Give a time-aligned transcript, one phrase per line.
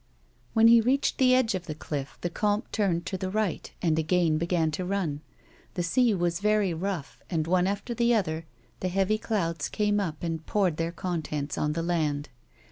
[0.55, 3.99] When he reached the edge of the cliff, the comte turned to the right, and
[3.99, 5.21] again began to run.
[5.75, 8.47] The sea was very rough, and one after the other
[8.79, 12.29] the heavy clouds came up and poured their contents on the land.